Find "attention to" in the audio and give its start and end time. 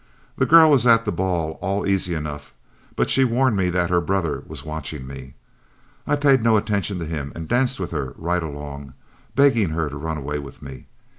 6.57-7.05